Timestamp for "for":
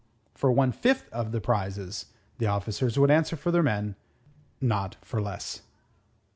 0.33-0.51, 3.35-3.51, 5.03-5.21